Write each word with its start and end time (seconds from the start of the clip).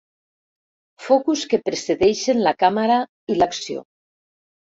Focus 1.07 1.43
que 1.51 1.59
precedeixen 1.67 2.41
la 2.47 2.55
càmera 2.63 2.97
i 3.35 3.39
l'acció. 3.43 3.85